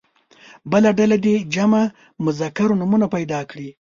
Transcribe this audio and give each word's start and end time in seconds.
بله 0.71 0.89
ډله 0.99 1.17
دې 1.25 1.35
جمع 1.53 1.83
مذکر 2.25 2.69
نومونه 2.79 3.07
پیدا 3.15 3.39
کړي. 3.49 3.69